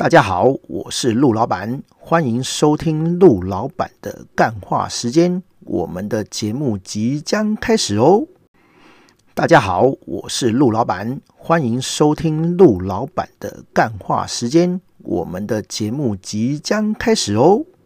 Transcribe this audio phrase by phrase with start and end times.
[0.00, 8.26] 大家好我是陆老板欢迎收听陆老板的干话时间我们的节目即将开始哦。
[9.34, 17.66] 大家好我是陆老板欢迎收听陆老板的干话时间我们的节目即将开始哦。